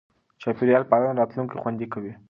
چاپېریال 0.41 0.83
پالنه 0.91 1.11
راتلونکی 1.19 1.59
خوندي 1.61 1.87
کوي. 1.93 2.11